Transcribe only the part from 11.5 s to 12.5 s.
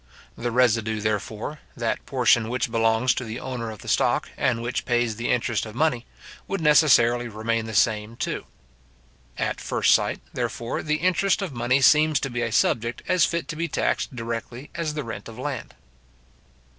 money seems to be